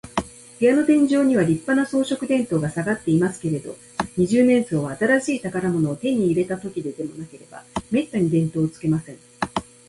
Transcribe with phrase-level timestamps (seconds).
[0.59, 3.77] 部屋の天井には、りっぱな装飾電燈がさがっていますけれど、
[4.17, 9.19] 二十面相は、新しい宝物を手に入れたときででもなければ、めったに電燈をつけません。